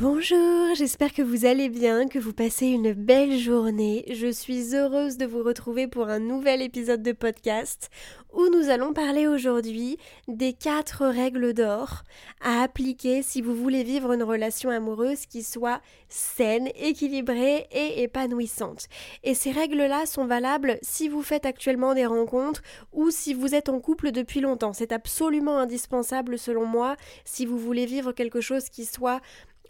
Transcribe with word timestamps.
Bonjour, 0.00 0.76
j'espère 0.76 1.12
que 1.12 1.22
vous 1.22 1.44
allez 1.44 1.68
bien, 1.68 2.06
que 2.06 2.20
vous 2.20 2.32
passez 2.32 2.66
une 2.66 2.92
belle 2.92 3.36
journée. 3.36 4.04
Je 4.14 4.30
suis 4.30 4.76
heureuse 4.76 5.16
de 5.16 5.26
vous 5.26 5.42
retrouver 5.42 5.88
pour 5.88 6.08
un 6.08 6.20
nouvel 6.20 6.62
épisode 6.62 7.02
de 7.02 7.10
podcast 7.10 7.90
où 8.32 8.46
nous 8.48 8.70
allons 8.70 8.92
parler 8.92 9.26
aujourd'hui 9.26 9.98
des 10.28 10.52
quatre 10.52 11.04
règles 11.06 11.52
d'or 11.52 12.04
à 12.40 12.62
appliquer 12.62 13.22
si 13.22 13.40
vous 13.40 13.56
voulez 13.56 13.82
vivre 13.82 14.12
une 14.12 14.22
relation 14.22 14.70
amoureuse 14.70 15.26
qui 15.26 15.42
soit 15.42 15.80
saine, 16.08 16.68
équilibrée 16.76 17.66
et 17.72 18.02
épanouissante. 18.02 18.86
Et 19.24 19.34
ces 19.34 19.50
règles-là 19.50 20.06
sont 20.06 20.26
valables 20.26 20.78
si 20.82 21.08
vous 21.08 21.22
faites 21.22 21.46
actuellement 21.46 21.94
des 21.94 22.06
rencontres 22.06 22.62
ou 22.92 23.10
si 23.10 23.34
vous 23.34 23.54
êtes 23.54 23.68
en 23.68 23.80
couple 23.80 24.12
depuis 24.12 24.40
longtemps. 24.40 24.72
C'est 24.72 24.92
absolument 24.92 25.58
indispensable 25.58 26.38
selon 26.38 26.66
moi 26.66 26.96
si 27.24 27.46
vous 27.46 27.58
voulez 27.58 27.86
vivre 27.86 28.12
quelque 28.12 28.40
chose 28.40 28.68
qui 28.68 28.84
soit 28.84 29.20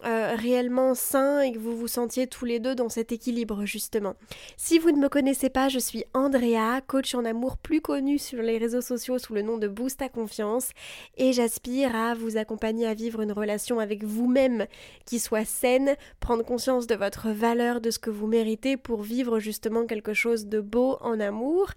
euh, 0.05 0.35
réellement 0.37 0.95
sain 0.95 1.41
et 1.41 1.53
que 1.53 1.59
vous 1.59 1.77
vous 1.77 1.89
sentiez 1.89 2.27
tous 2.27 2.45
les 2.45 2.61
deux 2.61 2.75
dans 2.75 2.89
cet 2.89 3.11
équilibre 3.11 3.65
justement. 3.65 4.15
Si 4.57 4.79
vous 4.79 4.93
ne 4.93 4.99
me 4.99 5.09
connaissez 5.09 5.51
pas, 5.51 5.69
je 5.69 5.79
suis 5.79 6.05
Andrea, 6.15 6.81
coach 6.87 7.15
en 7.15 7.25
amour 7.25 7.57
plus 7.57 7.81
connue 7.81 8.19
sur 8.19 8.41
les 8.41 8.59
réseaux 8.59 8.81
sociaux 8.81 9.19
sous 9.19 9.35
le 9.35 9.43
nom 9.43 9.59
de 9.59 9.67
Boost 9.67 10.01
à 10.01 10.09
confiance 10.09 10.71
et 11.17 11.33
j'aspire 11.33 11.97
à 11.97 12.15
vous 12.15 12.37
accompagner 12.37 12.87
à 12.87 12.95
vivre 12.95 13.21
une 13.23 13.33
relation 13.33 13.81
avec 13.81 14.05
vous-même 14.05 14.67
qui 15.05 15.19
soit 15.19 15.45
saine, 15.45 15.97
prendre 16.21 16.45
conscience 16.45 16.87
de 16.87 16.95
votre 16.95 17.31
valeur, 17.31 17.81
de 17.81 17.91
ce 17.91 17.99
que 17.99 18.11
vous 18.11 18.27
méritez 18.27 18.77
pour 18.77 19.03
vivre 19.03 19.41
justement 19.41 19.87
quelque 19.87 20.15
chose 20.15 20.47
de 20.47 20.61
beau 20.61 20.97
en 21.01 21.19
amour 21.19 21.73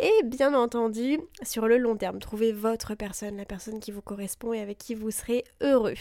et 0.00 0.24
bien 0.24 0.54
entendu 0.54 1.20
sur 1.42 1.68
le 1.68 1.78
long 1.78 1.96
terme, 1.96 2.18
trouver 2.18 2.52
votre 2.52 2.94
personne, 2.94 3.36
la 3.36 3.44
personne 3.44 3.80
qui 3.80 3.92
vous 3.92 4.02
correspond 4.02 4.52
et 4.52 4.60
avec 4.60 4.78
qui 4.78 4.94
vous 4.94 5.10
serez 5.10 5.44
heureux. 5.60 5.94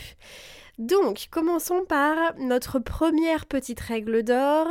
Donc, 0.82 1.28
commençons 1.30 1.86
par 1.88 2.36
notre 2.40 2.80
première 2.80 3.46
petite 3.46 3.80
règle 3.80 4.24
d'or 4.24 4.68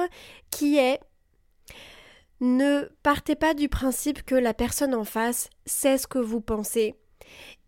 qui 0.50 0.76
est 0.76 0.98
ne 2.40 2.88
partez 3.04 3.36
pas 3.36 3.54
du 3.54 3.68
principe 3.68 4.24
que 4.24 4.34
la 4.34 4.52
personne 4.52 4.96
en 4.96 5.04
face 5.04 5.50
sait 5.66 5.98
ce 5.98 6.08
que 6.08 6.18
vous 6.18 6.40
pensez 6.40 6.96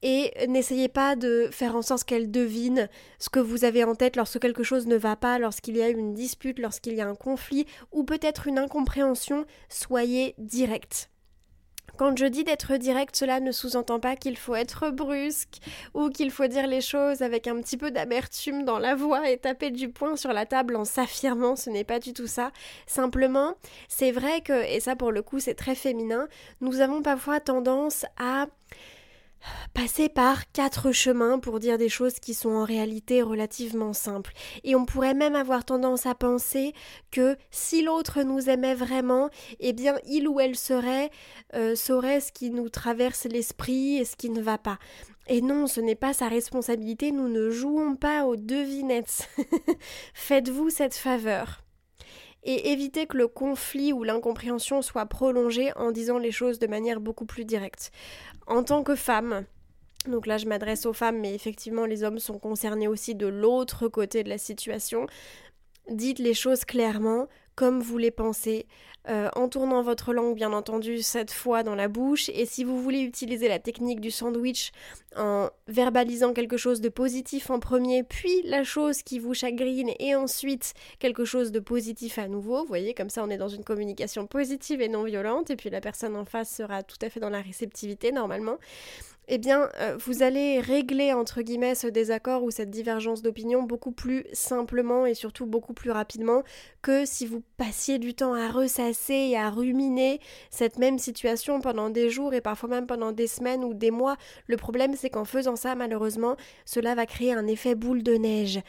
et 0.03 0.33
n'essayez 0.49 0.89
pas 0.89 1.15
de 1.15 1.51
faire 1.53 1.77
en 1.77 1.83
sorte 1.83 2.03
qu'elle 2.03 2.33
devine 2.33 2.89
ce 3.21 3.29
que 3.29 3.39
vous 3.39 3.65
avez 3.65 3.85
en 3.85 3.95
tête 3.95 4.17
lorsque 4.17 4.41
quelque 4.41 4.65
chose 4.65 4.89
ne 4.89 4.97
va 4.97 5.15
pas, 5.15 5.39
lorsqu'il 5.39 5.77
y 5.77 5.83
a 5.83 5.89
une 5.89 6.13
dispute, 6.13 6.59
lorsqu'il 6.59 6.95
y 6.95 7.01
a 7.01 7.07
un 7.07 7.15
conflit 7.15 7.67
ou 7.93 8.03
peut-être 8.03 8.49
une 8.49 8.59
incompréhension, 8.59 9.47
soyez 9.69 10.35
direct. 10.39 11.12
Quand 11.99 12.17
je 12.17 12.27
dis 12.27 12.43
d'être 12.43 12.77
direct, 12.77 13.15
cela 13.15 13.39
ne 13.41 13.53
sous-entend 13.53 14.01
pas 14.01 14.17
qu'il 14.17 14.37
faut 14.37 14.55
être 14.55 14.91
brusque 14.91 15.59
ou 15.95 16.09
qu'il 16.09 16.31
faut 16.31 16.47
dire 16.47 16.67
les 16.67 16.81
choses 16.81 17.23
avec 17.23 17.47
un 17.47 17.61
petit 17.61 17.77
peu 17.77 17.91
d'amertume 17.91 18.65
dans 18.65 18.79
la 18.79 18.95
voix 18.95 19.31
et 19.31 19.37
taper 19.37 19.71
du 19.71 19.89
poing 19.89 20.17
sur 20.17 20.33
la 20.33 20.47
table 20.47 20.77
en 20.77 20.85
s'affirmant, 20.85 21.55
ce 21.55 21.71
n'est 21.71 21.85
pas 21.85 21.99
du 21.99 22.13
tout 22.13 22.27
ça. 22.27 22.51
Simplement, 22.87 23.55
c'est 23.89 24.11
vrai 24.11 24.41
que, 24.41 24.65
et 24.65 24.81
ça 24.81 24.97
pour 24.97 25.13
le 25.13 25.23
coup 25.23 25.39
c'est 25.39 25.55
très 25.55 25.75
féminin, 25.75 26.29
nous 26.61 26.81
avons 26.81 27.03
parfois 27.03 27.41
tendance 27.41 28.07
à 28.19 28.47
passer 29.75 30.09
par 30.09 30.51
quatre 30.53 30.93
chemins 30.93 31.39
pour 31.39 31.61
dire 31.61 31.79
des 31.79 31.89
choses 31.89 32.21
qui 32.21 32.35
sont 32.35 32.51
en 32.51 32.65
réalité 32.65 33.23
relativement 33.23 33.93
simples. 33.93 34.33
Et 34.65 34.75
on 34.75 34.85
pourrait 34.85 35.15
même 35.15 35.35
avoir 35.35 35.65
tendance 35.65 36.07
à 36.07 36.15
penser 36.15 36.73
que 37.11 37.37
si 37.51 37.83
l'autre 37.83 38.23
nous 38.23 38.49
aimait 38.49 38.75
vraiment, 38.75 39.31
eh 39.61 39.73
bien 39.73 39.97
il 40.07 40.29
ou 40.29 40.41
elle 40.41 40.57
serait, 40.57 41.11
euh, 41.55 41.75
saurait 41.75 42.21
ce 42.21 42.33
qui 42.33 42.51
nous 42.51 42.69
traverse 42.69 43.25
l'esprit 43.25 43.99
et 43.99 44.05
ce 44.05 44.17
qui 44.17 44.31
ne 44.31 44.43
va 44.43 44.59
pas. 44.59 44.79
Et 45.29 45.41
non, 45.41 45.67
ce 45.67 45.81
n'est 45.81 45.95
pas 45.95 46.13
sa 46.13 46.29
responsabilité, 46.29 47.13
nous 47.13 47.29
ne 47.29 47.51
jouons 47.51 47.95
pas 47.95 48.25
aux 48.25 48.37
devinettes. 48.37 49.29
Faites-vous 50.15 50.71
cette 50.71 50.95
faveur 50.95 51.63
et 52.45 52.73
évitez 52.73 53.07
que 53.07 53.17
le 53.17 53.29
conflit 53.29 53.93
ou 53.93 54.03
l'incompréhension 54.03 54.83
soit 54.83 55.07
prolongé 55.07 55.73
en 55.77 55.93
disant 55.93 56.19
les 56.19 56.33
choses 56.33 56.59
de 56.59 56.67
manière 56.67 57.01
beaucoup 57.01 57.27
plus 57.27 57.45
directe. 57.45 57.93
En 58.47 58.65
tant 58.65 58.83
que 58.83 58.97
femme, 58.97 59.45
donc 60.07 60.27
là 60.27 60.39
je 60.39 60.47
m'adresse 60.47 60.87
aux 60.87 60.93
femmes, 60.93 61.21
mais 61.21 61.35
effectivement 61.35 61.87
les 61.87 62.03
hommes 62.03 62.19
sont 62.19 62.39
concernés 62.39 62.89
aussi 62.89 63.15
de 63.15 63.27
l'autre 63.27 63.89
côté 63.89 64.25
de 64.25 64.29
la 64.29 64.39
situation, 64.39 65.07
dites 65.89 66.19
les 66.19 66.35
choses 66.35 66.65
clairement, 66.65 67.29
comme 67.55 67.81
vous 67.81 67.99
les 67.99 68.11
pensez, 68.11 68.67
euh, 69.09 69.29
en 69.35 69.49
tournant 69.49 69.83
votre 69.83 70.13
langue 70.13 70.37
bien 70.37 70.53
entendu 70.53 71.03
cette 71.03 71.33
fois 71.33 71.65
dans 71.65 71.75
la 71.75 71.89
bouche 71.89 72.29
et 72.29 72.47
si 72.47 72.63
vous 72.63 72.81
voulez 72.81 73.01
utiliser 73.01 73.49
la 73.49 73.59
technique 73.59 74.01
du 74.01 74.13
sandwich 74.13 74.71
en 75.17 75.51
verbalisant 75.67 76.33
quelque 76.33 76.57
chose 76.57 76.81
de 76.81 76.89
positif 76.89 77.51
en 77.51 77.59
premier 77.59 78.05
puis 78.05 78.43
la 78.45 78.63
chose 78.63 79.03
qui 79.03 79.19
vous 79.19 79.35
chagrine 79.35 79.91
et 79.99 80.15
ensuite 80.15 80.75
quelque 81.01 81.25
chose 81.25 81.51
de 81.51 81.59
positif 81.59 82.17
à 82.17 82.29
nouveau, 82.29 82.61
vous 82.61 82.69
voyez 82.69 82.95
comme 82.95 83.11
ça 83.11 83.25
on 83.25 83.31
est 83.31 83.39
dans 83.39 83.49
une 83.49 83.65
communication 83.65 84.29
positive 84.29 84.81
et 84.81 84.89
non 84.89 85.03
violente 85.03 85.51
et 85.51 85.57
puis 85.57 85.69
la 85.69 85.81
personne 85.81 86.15
en 86.15 86.25
face 86.25 86.55
sera 86.55 86.85
tout 86.85 86.99
à 87.03 87.11
fait 87.11 87.19
dans 87.19 87.31
la 87.31 87.41
réceptivité 87.41 88.13
normalement. 88.13 88.59
Eh 89.29 89.39
bien, 89.39 89.69
euh, 89.81 89.97
vous 90.05 90.23
allez 90.23 90.61
régler, 90.61 91.13
entre 91.13 91.43
guillemets, 91.43 91.75
ce 91.75 91.87
désaccord 91.87 92.43
ou 92.43 92.51
cette 92.51 92.71
divergence 92.71 93.23
d'opinion 93.23 93.63
beaucoup 93.63 93.93
plus 93.93 94.25
simplement 94.33 95.07
et 95.07 95.15
surtout 95.15 95.47
beaucoup 95.47 95.75
plus 95.75 95.91
rapidement 95.91 96.43
que 96.83 97.05
si 97.07 97.27
vous 97.27 97.43
passiez 97.57 97.99
du 97.99 98.15
temps 98.15 98.35
à 98.35 98.51
ressasser 98.51 99.15
et 99.15 99.37
à 99.37 99.49
ruminer 99.49 100.21
cette 100.51 100.79
même 100.79 100.99
situation 100.99 101.61
pendant 101.61 101.89
des 101.89 102.11
jours 102.11 102.35
et 102.35 102.41
parfois 102.41 102.69
même 102.69 102.87
pendant 102.87 103.13
des 103.13 103.29
semaines 103.29 103.65
ou 103.65 103.75
des 103.75 103.93
mois. 103.93 104.17
Le 104.49 104.57
problème, 104.57 104.97
c'est 104.97 105.11
qu'en 105.11 105.25
faisant 105.25 105.57
ça, 105.57 105.77
malheureusement, 105.77 106.37
cela 106.65 106.95
va 106.95 107.07
créer 107.07 107.33
un 107.33 107.47
effet 107.47 107.77
boule 107.77 108.03
de 108.03 108.15
neige. 108.15 108.61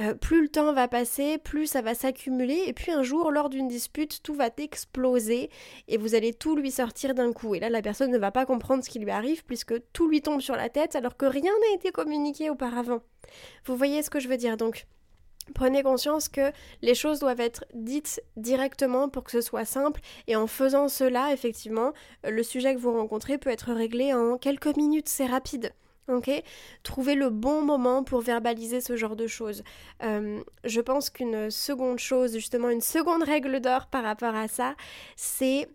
Euh, 0.00 0.14
plus 0.14 0.42
le 0.42 0.48
temps 0.48 0.72
va 0.72 0.88
passer, 0.88 1.38
plus 1.38 1.66
ça 1.66 1.82
va 1.82 1.94
s'accumuler, 1.94 2.62
et 2.66 2.72
puis 2.72 2.90
un 2.90 3.02
jour, 3.02 3.30
lors 3.30 3.50
d'une 3.50 3.68
dispute, 3.68 4.22
tout 4.22 4.34
va 4.34 4.48
exploser, 4.56 5.50
et 5.88 5.98
vous 5.98 6.14
allez 6.14 6.32
tout 6.32 6.56
lui 6.56 6.70
sortir 6.70 7.14
d'un 7.14 7.32
coup. 7.32 7.54
Et 7.54 7.60
là, 7.60 7.68
la 7.68 7.82
personne 7.82 8.10
ne 8.10 8.18
va 8.18 8.30
pas 8.30 8.46
comprendre 8.46 8.82
ce 8.82 8.88
qui 8.88 8.98
lui 8.98 9.10
arrive, 9.10 9.44
puisque 9.44 9.74
tout 9.92 10.08
lui 10.08 10.22
tombe 10.22 10.40
sur 10.40 10.56
la 10.56 10.68
tête, 10.68 10.96
alors 10.96 11.16
que 11.16 11.26
rien 11.26 11.52
n'a 11.52 11.74
été 11.76 11.90
communiqué 11.90 12.48
auparavant. 12.48 13.00
Vous 13.66 13.76
voyez 13.76 14.02
ce 14.02 14.10
que 14.10 14.20
je 14.20 14.28
veux 14.28 14.36
dire 14.38 14.56
donc 14.56 14.86
Prenez 15.54 15.82
conscience 15.82 16.28
que 16.28 16.52
les 16.80 16.94
choses 16.94 17.18
doivent 17.18 17.40
être 17.40 17.64
dites 17.74 18.22
directement 18.36 19.08
pour 19.08 19.24
que 19.24 19.32
ce 19.32 19.40
soit 19.40 19.64
simple 19.64 20.00
et 20.28 20.36
en 20.36 20.46
faisant 20.46 20.88
cela, 20.88 21.32
effectivement, 21.32 21.92
le 22.22 22.42
sujet 22.44 22.74
que 22.74 22.80
vous 22.80 22.92
rencontrez 22.92 23.36
peut 23.36 23.50
être 23.50 23.72
réglé 23.72 24.14
en 24.14 24.38
quelques 24.38 24.76
minutes, 24.76 25.08
c'est 25.08 25.26
rapide. 25.26 25.72
Ok 26.08 26.30
Trouver 26.82 27.14
le 27.14 27.30
bon 27.30 27.62
moment 27.62 28.02
pour 28.02 28.20
verbaliser 28.20 28.80
ce 28.80 28.96
genre 28.96 29.16
de 29.16 29.26
choses. 29.26 29.62
Euh, 30.02 30.42
je 30.64 30.80
pense 30.80 31.10
qu'une 31.10 31.50
seconde 31.50 31.98
chose, 31.98 32.34
justement, 32.34 32.68
une 32.70 32.80
seconde 32.80 33.22
règle 33.22 33.60
d'or 33.60 33.86
par 33.86 34.02
rapport 34.02 34.34
à 34.34 34.48
ça, 34.48 34.74
c'est 35.16 35.68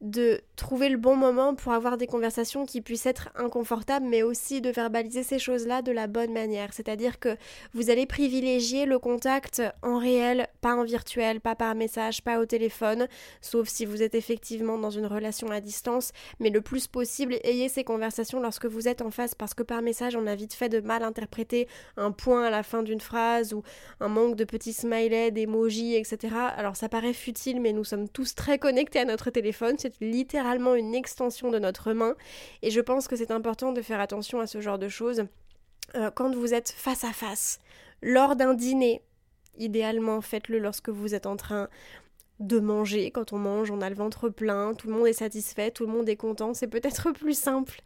de 0.00 0.40
trouver 0.56 0.88
le 0.88 0.96
bon 0.96 1.14
moment 1.14 1.54
pour 1.54 1.72
avoir 1.72 1.98
des 1.98 2.06
conversations 2.06 2.64
qui 2.64 2.80
puissent 2.80 3.06
être 3.06 3.28
inconfortables, 3.34 4.06
mais 4.06 4.22
aussi 4.22 4.60
de 4.60 4.70
verbaliser 4.70 5.22
ces 5.22 5.38
choses-là 5.38 5.82
de 5.82 5.92
la 5.92 6.06
bonne 6.06 6.32
manière. 6.32 6.72
C'est-à-dire 6.72 7.18
que 7.18 7.36
vous 7.74 7.90
allez 7.90 8.06
privilégier 8.06 8.86
le 8.86 8.98
contact 8.98 9.62
en 9.82 9.98
réel, 9.98 10.48
pas 10.60 10.74
en 10.74 10.84
virtuel, 10.84 11.40
pas 11.40 11.54
par 11.54 11.74
message, 11.74 12.22
pas 12.22 12.40
au 12.40 12.46
téléphone, 12.46 13.08
sauf 13.42 13.68
si 13.68 13.84
vous 13.84 14.02
êtes 14.02 14.14
effectivement 14.14 14.78
dans 14.78 14.90
une 14.90 15.06
relation 15.06 15.50
à 15.50 15.60
distance, 15.60 16.12
mais 16.38 16.50
le 16.50 16.62
plus 16.62 16.86
possible, 16.86 17.38
ayez 17.44 17.68
ces 17.68 17.84
conversations 17.84 18.40
lorsque 18.40 18.66
vous 18.66 18.88
êtes 18.88 19.02
en 19.02 19.10
face, 19.10 19.34
parce 19.34 19.54
que 19.54 19.62
par 19.62 19.82
message, 19.82 20.16
on 20.16 20.26
a 20.26 20.34
vite 20.34 20.54
fait 20.54 20.68
de 20.68 20.80
mal 20.80 21.02
interpréter 21.02 21.68
un 21.96 22.10
point 22.10 22.44
à 22.44 22.50
la 22.50 22.62
fin 22.62 22.82
d'une 22.82 23.00
phrase 23.00 23.52
ou 23.52 23.62
un 24.00 24.08
manque 24.08 24.36
de 24.36 24.44
petits 24.44 24.72
smileys, 24.72 25.30
d'emojis, 25.30 25.94
etc. 25.96 26.34
Alors 26.56 26.76
ça 26.76 26.88
paraît 26.88 27.12
futile, 27.12 27.60
mais 27.60 27.72
nous 27.72 27.84
sommes 27.84 28.08
tous 28.08 28.34
très 28.34 28.58
connectés 28.58 29.00
à 29.00 29.04
notre 29.04 29.30
téléphone, 29.30 29.76
littéralement 30.00 30.74
une 30.74 30.94
extension 30.94 31.50
de 31.50 31.58
notre 31.58 31.92
main 31.92 32.14
et 32.62 32.70
je 32.70 32.80
pense 32.80 33.08
que 33.08 33.16
c'est 33.16 33.30
important 33.30 33.72
de 33.72 33.82
faire 33.82 34.00
attention 34.00 34.40
à 34.40 34.46
ce 34.46 34.60
genre 34.60 34.78
de 34.78 34.88
choses 34.88 35.24
euh, 35.94 36.10
quand 36.10 36.34
vous 36.34 36.54
êtes 36.54 36.70
face 36.70 37.04
à 37.04 37.12
face, 37.12 37.58
lors 38.02 38.36
d'un 38.36 38.54
dîner. 38.54 39.02
Idéalement, 39.58 40.20
faites-le 40.20 40.58
lorsque 40.58 40.88
vous 40.88 41.14
êtes 41.14 41.26
en 41.26 41.36
train 41.36 41.68
de 42.40 42.58
manger. 42.58 43.10
Quand 43.10 43.32
on 43.32 43.38
mange, 43.38 43.70
on 43.70 43.80
a 43.82 43.88
le 43.88 43.94
ventre 43.94 44.28
plein, 44.28 44.74
tout 44.74 44.88
le 44.88 44.94
monde 44.94 45.06
est 45.06 45.12
satisfait, 45.12 45.70
tout 45.70 45.86
le 45.86 45.92
monde 45.92 46.08
est 46.08 46.16
content, 46.16 46.54
c'est 46.54 46.66
peut-être 46.66 47.12
plus 47.14 47.38
simple. 47.38 47.80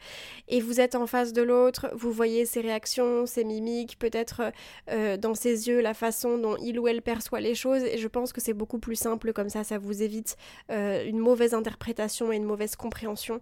Et 0.48 0.60
vous 0.60 0.80
êtes 0.80 0.94
en 0.94 1.06
face 1.06 1.32
de 1.32 1.42
l'autre, 1.42 1.90
vous 1.94 2.12
voyez 2.12 2.46
ses 2.46 2.60
réactions, 2.60 3.26
ses 3.26 3.44
mimiques, 3.44 3.98
peut-être 3.98 4.52
euh, 4.90 5.16
dans 5.16 5.34
ses 5.34 5.68
yeux 5.68 5.80
la 5.80 5.94
façon 5.94 6.38
dont 6.38 6.56
il 6.56 6.78
ou 6.78 6.88
elle 6.88 7.02
perçoit 7.02 7.40
les 7.40 7.54
choses. 7.54 7.82
Et 7.82 7.98
je 7.98 8.08
pense 8.08 8.32
que 8.32 8.40
c'est 8.40 8.54
beaucoup 8.54 8.78
plus 8.78 8.96
simple 8.96 9.32
comme 9.32 9.48
ça, 9.48 9.64
ça 9.64 9.78
vous 9.78 10.02
évite 10.02 10.36
euh, 10.70 11.04
une 11.04 11.18
mauvaise 11.18 11.52
interprétation 11.52 12.32
et 12.32 12.36
une 12.36 12.44
mauvaise 12.44 12.76
compréhension. 12.76 13.40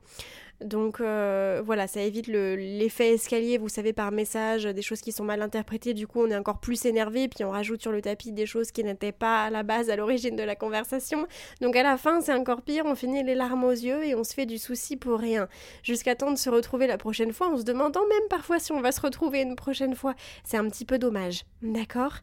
Donc 0.64 1.00
euh, 1.00 1.62
voilà, 1.64 1.86
ça 1.86 2.00
évite 2.00 2.26
l'effet 2.26 3.14
escalier, 3.14 3.58
vous 3.58 3.68
savez, 3.68 3.92
par 3.92 4.12
message, 4.12 4.64
des 4.64 4.82
choses 4.82 5.00
qui 5.00 5.12
sont 5.12 5.24
mal 5.24 5.42
interprétées, 5.42 5.94
du 5.94 6.06
coup 6.06 6.20
on 6.22 6.30
est 6.30 6.36
encore 6.36 6.58
plus 6.58 6.84
énervé, 6.84 7.28
puis 7.28 7.44
on 7.44 7.50
rajoute 7.50 7.82
sur 7.82 7.92
le 7.92 8.00
tapis 8.02 8.32
des 8.32 8.46
choses 8.46 8.70
qui 8.70 8.84
n'étaient 8.84 9.12
pas 9.12 9.44
à 9.44 9.50
la 9.50 9.62
base, 9.62 9.90
à 9.90 9.96
l'origine 9.96 10.36
de 10.36 10.42
la 10.42 10.56
conversation. 10.56 11.26
Donc 11.60 11.76
à 11.76 11.82
la 11.82 11.96
fin, 11.96 12.20
c'est 12.20 12.34
encore 12.34 12.62
pire, 12.62 12.84
on 12.86 12.94
finit 12.94 13.22
les 13.22 13.34
larmes 13.34 13.64
aux 13.64 13.70
yeux 13.70 14.04
et 14.04 14.14
on 14.14 14.24
se 14.24 14.34
fait 14.34 14.46
du 14.46 14.58
souci 14.58 14.96
pour 14.96 15.18
rien. 15.18 15.48
Jusqu'à 15.82 16.14
temps 16.14 16.32
de 16.32 16.38
se 16.38 16.50
retrouver 16.50 16.86
la 16.86 16.98
prochaine 16.98 17.32
fois, 17.32 17.48
en 17.48 17.56
se 17.56 17.64
demandant 17.64 18.06
même 18.08 18.28
parfois 18.28 18.58
si 18.58 18.72
on 18.72 18.80
va 18.80 18.92
se 18.92 19.00
retrouver 19.00 19.42
une 19.42 19.56
prochaine 19.56 19.94
fois. 19.94 20.14
C'est 20.44 20.56
un 20.56 20.68
petit 20.68 20.84
peu 20.84 20.98
dommage, 20.98 21.44
d'accord? 21.62 22.16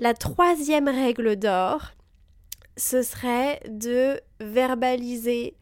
La 0.00 0.14
troisième 0.14 0.88
règle 0.88 1.36
d'or, 1.36 1.92
ce 2.76 3.02
serait 3.02 3.60
de 3.68 4.20
verbaliser 4.40 5.56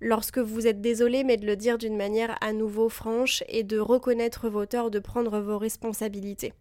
lorsque 0.00 0.38
vous 0.38 0.66
êtes 0.66 0.80
désolé, 0.80 1.24
mais 1.24 1.36
de 1.36 1.46
le 1.46 1.56
dire 1.56 1.78
d'une 1.78 1.96
manière 1.96 2.36
à 2.40 2.52
nouveau 2.52 2.88
franche 2.88 3.42
et 3.48 3.62
de 3.62 3.78
reconnaître 3.78 4.48
vos 4.48 4.66
torts, 4.66 4.90
de 4.90 4.98
prendre 4.98 5.40
vos 5.40 5.58
responsabilités. 5.58 6.52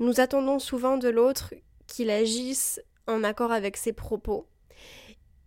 Nous 0.00 0.20
attendons 0.20 0.58
souvent 0.58 0.96
de 0.96 1.08
l'autre 1.08 1.54
qu'il 1.86 2.10
agisse 2.10 2.80
en 3.06 3.22
accord 3.24 3.52
avec 3.52 3.76
ses 3.76 3.92
propos. 3.92 4.46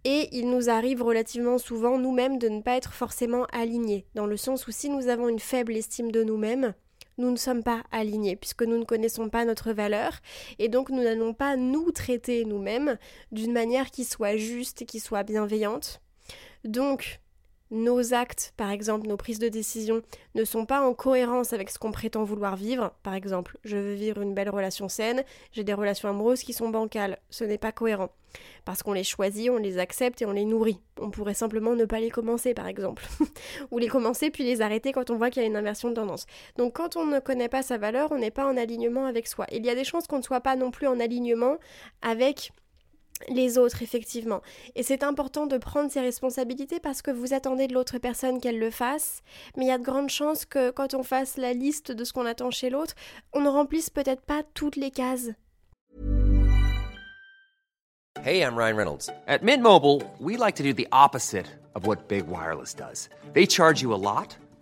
Et 0.04 0.30
il 0.32 0.50
nous 0.50 0.70
arrive 0.70 1.02
relativement 1.02 1.58
souvent 1.58 1.98
nous-mêmes 1.98 2.40
de 2.40 2.48
ne 2.48 2.62
pas 2.62 2.78
être 2.78 2.94
forcément 2.94 3.46
alignés, 3.52 4.06
dans 4.16 4.26
le 4.26 4.38
sens 4.38 4.68
où 4.68 4.72
si 4.72 4.90
nous 4.90 5.10
avons 5.10 5.28
une 5.28 5.40
faible 5.40 5.76
estime 5.76 6.12
de 6.12 6.24
nous-mêmes, 6.24 6.74
nous 7.18 7.32
ne 7.32 7.36
sommes 7.36 7.64
pas 7.64 7.84
alignés 7.92 8.36
puisque 8.36 8.64
nous 8.64 8.78
ne 8.78 8.86
connaissons 8.86 9.30
pas 9.30 9.44
notre 9.44 9.74
valeur 9.74 10.20
et 10.60 10.70
donc 10.70 10.90
nous 10.90 11.02
n'allons 11.04 11.34
pas 11.34 11.56
nous 11.56 11.92
traiter 11.92 12.46
nous-mêmes 12.46 12.98
d'une 13.32 13.52
manière 13.52 13.90
qui 13.90 14.06
soit 14.06 14.38
juste 14.38 14.84
et 14.84 14.86
qui 14.86 15.00
soit 15.00 15.24
bienveillante 15.24 16.00
donc, 16.68 17.20
nos 17.72 18.14
actes, 18.14 18.54
par 18.56 18.72
exemple 18.72 19.08
nos 19.08 19.18
prises 19.18 19.40
de 19.40 19.50
décision, 19.50 20.02
ne 20.36 20.46
sont 20.46 20.66
pas 20.66 20.82
en 20.82 20.94
cohérence 20.94 21.54
avec 21.54 21.70
ce 21.70 21.80
qu'on 21.80 21.92
prétend 21.92 22.24
vouloir 22.24 22.56
vivre. 22.56 22.94
Par 23.04 23.14
exemple, 23.14 23.58
je 23.64 23.78
veux 23.78 23.94
vivre 23.94 24.22
une 24.22 24.34
belle 24.34 24.50
relation 24.50 24.88
saine, 24.88 25.24
j'ai 25.52 25.64
des 25.64 25.74
relations 25.74 26.10
amoureuses 26.10 26.44
qui 26.44 26.54
sont 26.54 26.70
bancales. 26.70 27.20
Ce 27.30 27.44
n'est 27.44 27.58
pas 27.58 27.72
cohérent. 27.72 28.10
Parce 28.66 28.84
qu'on 28.84 28.94
les 28.94 29.04
choisit, 29.04 29.50
on 29.50 29.58
les 29.58 29.80
accepte 29.80 30.22
et 30.22 30.26
on 30.26 30.32
les 30.32 30.46
nourrit. 30.46 30.80
On 31.00 31.10
pourrait 31.10 31.34
simplement 31.34 31.76
ne 31.76 31.86
pas 31.86 32.00
les 32.00 32.12
commencer, 32.12 32.54
par 32.54 32.68
exemple. 32.68 33.06
Ou 33.72 33.80
les 33.80 33.88
commencer 33.88 34.30
puis 34.30 34.44
les 34.44 34.62
arrêter 34.62 34.92
quand 34.92 35.10
on 35.10 35.16
voit 35.16 35.30
qu'il 35.30 35.42
y 35.42 35.46
a 35.46 35.48
une 35.48 35.56
inversion 35.56 35.90
de 35.90 35.96
tendance. 35.96 36.26
Donc 36.58 36.74
quand 36.74 36.96
on 36.98 37.06
ne 37.06 37.20
connaît 37.20 37.50
pas 37.50 37.64
sa 37.64 37.78
valeur, 37.78 38.12
on 38.12 38.18
n'est 38.18 38.32
pas 38.32 38.46
en 38.46 38.58
alignement 38.58 39.06
avec 39.06 39.28
soi. 39.28 39.46
Il 39.52 39.66
y 39.66 39.70
a 39.70 39.76
des 39.76 39.86
chances 39.86 40.08
qu'on 40.08 40.18
ne 40.18 40.24
soit 40.24 40.42
pas 40.42 40.56
non 40.56 40.72
plus 40.72 40.88
en 40.88 41.00
alignement 41.00 41.58
avec 42.02 42.52
les 43.30 43.58
autres, 43.58 43.82
effectivement. 43.82 44.42
Et 44.76 44.84
c'est 44.84 45.04
important 45.04 45.48
de 45.48 45.58
prendre 45.58 45.92
ses 45.92 46.02
responsabilités 46.02 46.80
parce 46.80 47.02
que 47.02 47.12
vous 47.12 47.34
attendez 47.34 47.68
de 47.68 47.74
l'autre 47.74 47.98
personne 47.98 48.40
qu'elle 48.40 48.60
le 48.60 48.72
fasse, 48.72 49.22
mais 49.56 49.66
il 49.66 49.68
y 49.68 49.72
a 49.72 49.78
de 49.78 49.84
grandes 49.84 50.10
chances 50.10 50.46
que 50.46 50.72
quand 50.72 50.94
on 50.94 51.04
fasse 51.04 51.38
la 51.38 51.54
liste 51.54 51.92
de 51.92 52.04
ce 52.04 52.14
qu'on 52.14 52.26
attend 52.26 52.52
chez 52.52 52.70
l'autre, 52.70 52.94
on 53.34 53.42
ne 53.42 53.50
remplisse 53.50 53.90
peut-être 53.90 54.22
pas 54.22 54.44
toutes 54.54 54.76
les 54.76 54.92
cases. 54.92 55.32
Hey, 58.24 58.42
I'm 58.42 58.56
Ryan 58.58 58.76
Reynolds. 58.76 59.10
At 59.28 59.44
Mint 59.44 59.62
Mobile, 59.62 60.02
we 60.20 60.38
like 60.38 60.56
to 60.56 60.64
do 60.64 60.74
the 60.74 60.88
opposite 60.92 61.46
of 61.76 61.86
what 61.86 62.08
Big 62.08 62.28
Wireless 62.28 62.74
does. 62.74 63.10
They 63.34 63.46
charge 63.46 63.82
you 63.82 63.94
a 63.94 63.96
lot. 63.96 64.36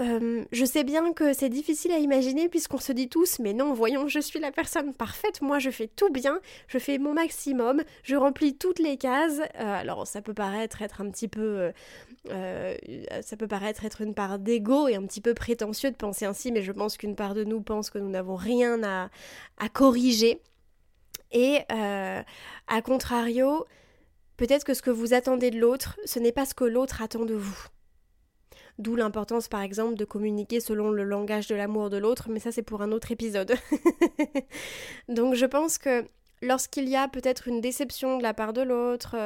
Euh, 0.00 0.44
je 0.50 0.64
sais 0.64 0.82
bien 0.82 1.12
que 1.12 1.32
c'est 1.34 1.50
difficile 1.50 1.92
à 1.92 1.98
imaginer 1.98 2.48
puisqu'on 2.48 2.78
se 2.78 2.92
dit 2.92 3.08
tous 3.08 3.38
mais 3.38 3.52
non 3.52 3.74
voyons 3.74 4.08
je 4.08 4.18
suis 4.18 4.40
la 4.40 4.50
personne 4.50 4.94
parfaite. 4.94 5.42
Moi 5.42 5.58
je 5.58 5.70
fais 5.70 5.88
tout 5.88 6.10
bien 6.10 6.40
je 6.68 6.78
fais 6.78 6.98
mon 6.98 7.12
maximum 7.12 7.82
je 8.02 8.16
remplis 8.16 8.56
toutes 8.56 8.78
les 8.78 8.96
cases. 8.96 9.40
Euh, 9.40 9.74
alors 9.80 10.06
ça 10.06 10.22
peut 10.22 10.32
paraître 10.32 10.80
être 10.82 11.00
un 11.00 11.10
petit 11.10 11.28
peu 11.28 11.70
euh, 12.30 12.74
ça 13.22 13.36
peut 13.36 13.48
paraître 13.48 13.84
être 13.84 14.00
une 14.00 14.14
part 14.14 14.38
d'ego 14.38 14.88
et 14.88 14.94
un 14.94 15.04
petit 15.04 15.20
peu 15.20 15.34
prétentieux 15.34 15.90
de 15.90 15.96
penser 15.96 16.24
ainsi 16.24 16.50
mais 16.50 16.62
je 16.62 16.72
pense 16.72 16.96
qu'une 16.96 17.16
part 17.16 17.34
de 17.34 17.44
nous 17.44 17.60
pense 17.60 17.90
que 17.90 17.98
nous 17.98 18.10
n'avons 18.10 18.36
rien 18.36 18.82
à, 18.82 19.10
à 19.58 19.68
corriger. 19.68 20.40
Et 21.32 21.58
à 21.68 22.82
contrario 22.82 23.66
peut-être 24.36 24.64
que 24.64 24.74
ce 24.74 24.82
que 24.82 24.90
vous 24.90 25.14
attendez 25.14 25.50
de 25.50 25.60
l'autre 25.60 26.00
ce 26.06 26.18
n'est 26.18 26.32
pas 26.32 26.46
ce 26.46 26.54
que 26.54 26.64
l'autre 26.64 27.02
attend 27.02 27.24
de 27.24 27.34
vous 27.34 27.68
D'où 28.78 28.96
l'importance 28.96 29.48
par 29.48 29.62
exemple 29.62 29.94
de 29.94 30.04
communiquer 30.04 30.60
selon 30.60 30.90
le 30.90 31.04
langage 31.04 31.46
de 31.48 31.54
l'amour 31.54 31.90
de 31.90 31.96
l'autre, 31.96 32.28
mais 32.30 32.40
ça 32.40 32.52
c'est 32.52 32.62
pour 32.62 32.82
un 32.82 32.92
autre 32.92 33.12
épisode. 33.12 33.54
Donc 35.08 35.34
je 35.34 35.46
pense 35.46 35.78
que 35.78 36.04
lorsqu'il 36.42 36.88
y 36.88 36.96
a 36.96 37.08
peut-être 37.08 37.48
une 37.48 37.60
déception 37.60 38.18
de 38.18 38.22
la 38.22 38.34
part 38.34 38.52
de 38.52 38.62
l'autre, 38.62 39.16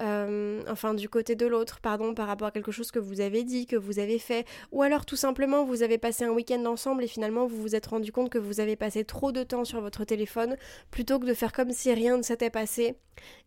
euh, 0.00 0.62
enfin 0.68 0.94
du 0.94 1.08
côté 1.08 1.34
de 1.34 1.46
l'autre, 1.46 1.80
pardon, 1.80 2.14
par 2.14 2.26
rapport 2.26 2.48
à 2.48 2.50
quelque 2.50 2.72
chose 2.72 2.90
que 2.90 2.98
vous 2.98 3.20
avez 3.20 3.44
dit, 3.44 3.66
que 3.66 3.76
vous 3.76 3.98
avez 3.98 4.18
fait, 4.18 4.46
ou 4.72 4.82
alors 4.82 5.06
tout 5.06 5.16
simplement 5.16 5.64
vous 5.64 5.82
avez 5.82 5.98
passé 5.98 6.24
un 6.24 6.30
week-end 6.30 6.64
ensemble 6.66 7.04
et 7.04 7.08
finalement 7.08 7.46
vous 7.46 7.60
vous 7.60 7.74
êtes 7.74 7.86
rendu 7.86 8.12
compte 8.12 8.30
que 8.30 8.38
vous 8.38 8.60
avez 8.60 8.76
passé 8.76 9.04
trop 9.04 9.32
de 9.32 9.42
temps 9.42 9.64
sur 9.64 9.80
votre 9.80 10.04
téléphone, 10.04 10.56
plutôt 10.90 11.18
que 11.18 11.26
de 11.26 11.34
faire 11.34 11.52
comme 11.52 11.70
si 11.70 11.92
rien 11.92 12.16
ne 12.16 12.22
s'était 12.22 12.50
passé 12.50 12.96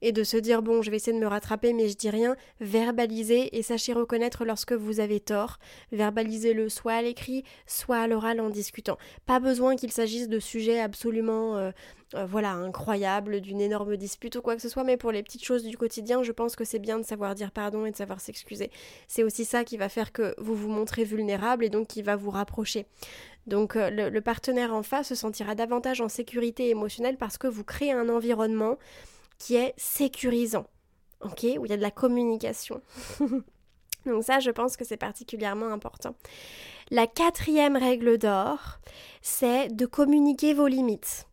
et 0.02 0.12
de 0.12 0.24
se 0.24 0.38
dire 0.38 0.62
bon 0.62 0.82
je 0.82 0.90
vais 0.90 0.98
essayer 0.98 1.16
de 1.16 1.24
me 1.24 1.28
rattraper 1.28 1.74
mais 1.74 1.90
je 1.90 1.96
dis 1.96 2.10
rien, 2.10 2.36
verbalisez 2.60 3.58
et 3.58 3.62
sachez 3.62 3.94
reconnaître 3.94 4.46
lorsque 4.46 4.74
vous 4.74 5.00
avez 5.00 5.20
tort, 5.20 5.60
verbalisez-le 5.92 6.70
soit 6.70 6.94
à 6.94 7.02
l'écrit, 7.02 7.44
soit 7.68 7.98
à 7.98 8.08
l'oral 8.08 8.40
en 8.40 8.50
discutant. 8.50 8.98
Pas 9.26 9.40
besoin 9.40 9.76
qu'il 9.76 9.92
s'agisse 9.92 10.28
de 10.28 10.40
sujets 10.40 10.80
absolument 10.80 11.58
euh, 11.58 11.72
euh, 12.16 12.26
voilà, 12.26 12.54
incroyable, 12.54 13.40
d'une 13.40 13.62
énorme 13.62 13.96
dispute 13.96 14.36
ou 14.36 14.42
quoi 14.42 14.56
que 14.56 14.62
ce 14.62 14.70
soit, 14.70 14.84
mais 14.84 14.98
pour 14.98 15.12
les 15.12 15.22
petites 15.22 15.44
choses 15.44 15.64
du 15.64 15.78
quotidien, 15.78 16.24
je 16.24 16.32
pense 16.32 16.56
que 16.56 16.64
c'est 16.64 16.80
bien 16.80 16.98
de 16.98 17.04
savoir 17.04 17.36
dire 17.36 17.52
pardon 17.52 17.86
et 17.86 17.92
de 17.92 17.96
savoir 17.96 18.20
s'excuser. 18.20 18.72
C'est 19.08 19.24
aussi 19.24 19.46
ça 19.46 19.64
qui 19.64 19.78
va 19.78 19.90
faire 19.90 20.12
que 20.12 20.34
vous 20.40 20.56
vous 20.56 20.70
montrez 20.70 21.04
vulnérable 21.04 21.64
et 21.64 21.70
donc 21.70 21.88
qui 21.88 22.02
va 22.02 22.16
vous 22.16 22.32
rapprocher. 22.32 22.88
Donc 23.46 23.76
euh, 23.76 23.90
le, 23.90 24.22
partenaire 24.22 24.74
en 24.74 24.82
face 24.82 25.10
se 25.10 25.16
sentira 25.16 25.54
davantage 25.54 26.02
en 26.02 26.10
sécurité 26.10 26.70
émotionnelle 26.70 27.18
parce 27.18 27.38
que 27.38 27.48
vous 27.48 27.64
créez 27.64 27.92
un 27.92 28.10
environnement 28.10 28.78
qui 29.38 29.56
est 29.56 29.74
sécurisant, 29.78 30.66
ok, 31.22 31.46
où 31.60 31.66
il 31.66 31.70
y 31.70 31.74
a 31.74 31.78
de 31.78 31.82
la 31.82 31.92
communication. 31.92 32.82
Donc 34.06 34.24
ça, 34.24 34.40
je 34.40 34.50
pense 34.50 34.78
que 34.78 34.86
c'est 34.86 34.98
particulièrement 34.98 35.68
important. 35.68 36.16
La 36.90 37.06
quatrième 37.06 37.78
règle 37.78 38.18
d'or, 38.18 38.80
c'est 39.22 39.68
de 39.68 39.86
communiquer 39.86 40.56
vos 40.56 40.68
limites. 40.68 41.29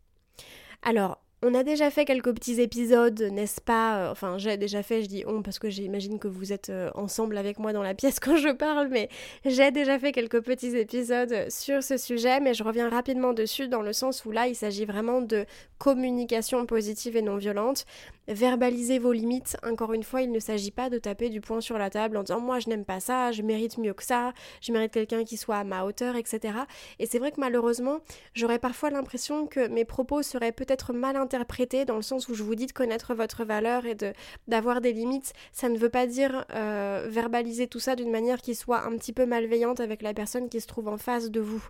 Alors, 0.86 1.18
on 1.42 1.52
a 1.52 1.62
déjà 1.62 1.90
fait 1.90 2.06
quelques 2.06 2.32
petits 2.32 2.62
épisodes, 2.62 3.20
n'est-ce 3.20 3.60
pas? 3.60 4.10
Enfin, 4.10 4.38
j'ai 4.38 4.56
déjà 4.56 4.82
fait, 4.82 5.02
je 5.02 5.06
dis 5.06 5.22
on 5.26 5.42
parce 5.42 5.58
que 5.58 5.68
j'imagine 5.68 6.18
que 6.18 6.28
vous 6.28 6.50
êtes 6.50 6.70
euh, 6.70 6.90
ensemble 6.94 7.36
avec 7.36 7.58
moi 7.58 7.74
dans 7.74 7.82
la 7.82 7.92
pièce 7.92 8.20
quand 8.20 8.36
je 8.36 8.48
parle, 8.48 8.88
mais 8.88 9.10
j'ai 9.44 9.70
déjà 9.70 9.98
fait 9.98 10.12
quelques 10.12 10.40
petits 10.42 10.74
épisodes 10.78 11.50
sur 11.50 11.82
ce 11.82 11.98
sujet, 11.98 12.40
mais 12.40 12.54
je 12.54 12.64
reviens 12.64 12.88
rapidement 12.88 13.34
dessus 13.34 13.68
dans 13.68 13.82
le 13.82 13.92
sens 13.92 14.24
où 14.24 14.30
là, 14.30 14.46
il 14.46 14.56
s'agit 14.56 14.86
vraiment 14.86 15.20
de 15.20 15.44
communication 15.78 16.64
positive 16.64 17.16
et 17.18 17.22
non 17.22 17.36
violente. 17.36 17.84
Verbaliser 18.28 18.98
vos 18.98 19.12
limites, 19.12 19.56
encore 19.62 19.92
une 19.92 20.02
fois, 20.02 20.22
il 20.22 20.32
ne 20.32 20.40
s'agit 20.40 20.72
pas 20.72 20.88
de 20.88 20.98
taper 20.98 21.28
du 21.28 21.40
poing 21.42 21.60
sur 21.60 21.76
la 21.78 21.90
table 21.90 22.16
en 22.16 22.22
disant 22.22 22.40
moi 22.40 22.58
je 22.60 22.68
n'aime 22.68 22.84
pas 22.84 22.98
ça, 22.98 23.30
je 23.30 23.42
mérite 23.42 23.78
mieux 23.78 23.92
que 23.92 24.02
ça, 24.02 24.32
je 24.62 24.72
mérite 24.72 24.92
quelqu'un 24.92 25.22
qui 25.22 25.36
soit 25.36 25.58
à 25.58 25.64
ma 25.64 25.84
hauteur, 25.84 26.16
etc. 26.16 26.58
Et 26.98 27.06
c'est 27.06 27.18
vrai 27.18 27.30
que 27.30 27.40
malheureusement, 27.40 27.98
j'aurais 28.34 28.58
parfois 28.58 28.90
l'impression 28.90 29.46
que 29.46 29.68
mes 29.68 29.84
propos 29.84 30.22
seraient 30.22 30.50
peut-être 30.50 30.92
mal 30.92 31.16
interprétés 31.26 31.85
dans 31.85 31.97
le 31.97 32.02
sens 32.02 32.28
où 32.28 32.35
je 32.35 32.45
vous 32.45 32.54
dis 32.54 32.66
de 32.66 32.73
connaître 32.73 33.14
votre 33.14 33.45
valeur 33.45 33.85
et 33.85 33.97
d'avoir 34.47 34.80
des 34.80 34.92
limites. 34.92 35.33
Ça 35.52 35.68
ne 35.68 35.76
veut 35.76 35.88
pas 35.88 36.06
dire 36.06 36.45
euh, 36.54 37.09
verbaliser 37.11 37.66
tout 37.66 37.80
ça 37.80 37.97
d'une 37.97 38.12
manière 38.12 38.40
qui 38.40 38.54
soit 38.54 38.85
un 38.85 38.97
petit 38.97 39.12
peu 39.12 39.26
malveillante 39.26 39.80
avec 39.80 40.02
la 40.02 40.14
personne 40.14 40.49
qui 40.49 40.61
se 40.61 40.68
trouve 40.68 40.88
en 40.88 40.99
face 40.99 41.30
de 41.30 41.40
vous. 41.40 41.66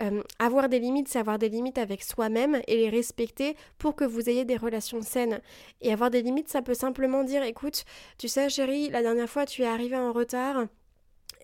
Euh, 0.00 0.22
avoir 0.38 0.68
des 0.68 0.80
limites, 0.80 1.08
c'est 1.08 1.18
avoir 1.18 1.38
des 1.38 1.48
limites 1.48 1.78
avec 1.78 2.02
soi-même 2.02 2.60
et 2.66 2.76
les 2.76 2.88
respecter 2.88 3.56
pour 3.78 3.94
que 3.94 4.04
vous 4.04 4.28
ayez 4.28 4.44
des 4.44 4.56
relations 4.56 5.02
saines. 5.02 5.40
Et 5.80 5.92
avoir 5.92 6.10
des 6.10 6.22
limites, 6.22 6.48
ça 6.48 6.62
peut 6.62 6.74
simplement 6.74 7.22
dire, 7.22 7.42
écoute, 7.42 7.84
tu 8.18 8.26
sais 8.26 8.48
chérie, 8.48 8.90
la 8.90 9.02
dernière 9.02 9.28
fois 9.28 9.46
tu 9.46 9.62
es 9.62 9.66
arrivé 9.66 9.96
en 9.96 10.12
retard. 10.12 10.66